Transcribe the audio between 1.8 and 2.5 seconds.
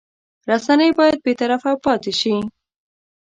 پاتې شي.